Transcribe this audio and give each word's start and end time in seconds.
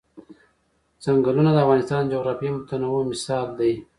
چنګلونه 1.03 1.51
د 1.53 1.57
افغانستان 1.65 2.01
د 2.05 2.09
جغرافیوي 2.13 2.59
تنوع 2.69 3.01
مثال 3.11 3.47
دی. 3.59 3.73